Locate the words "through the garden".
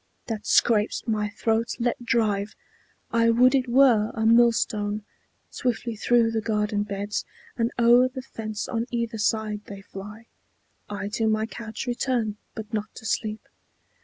5.95-6.81